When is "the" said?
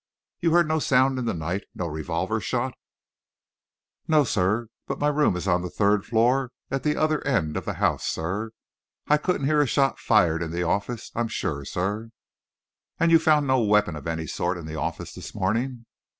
1.25-1.33, 5.61-5.69, 6.81-6.95, 7.65-7.73, 10.49-10.63, 14.65-14.75